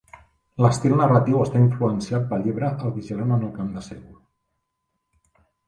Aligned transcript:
L'estil 0.65 0.95
narratiu 1.01 1.43
està 1.43 1.61
influenciat 1.65 2.25
pel 2.33 2.47
llibre 2.47 2.73
"El 2.87 2.97
vigilant 2.97 3.37
en 3.39 3.47
el 3.51 3.55
camp 3.61 3.71
de 3.77 3.87
sègol". 3.91 4.19